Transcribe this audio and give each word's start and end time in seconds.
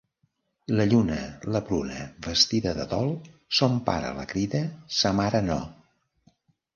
La 0.77 0.85
lluna, 0.91 1.17
la 1.55 1.59
pruna, 1.67 1.99
vestida 2.27 2.73
de 2.77 2.85
dol, 2.93 3.11
son 3.59 3.75
pare 3.91 4.09
la 4.21 4.25
crida, 4.33 4.63
sa 5.01 5.13
mare 5.21 5.43
no... 5.51 5.59